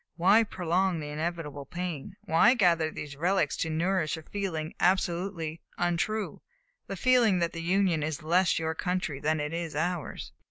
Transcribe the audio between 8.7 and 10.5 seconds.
country than it is ours?"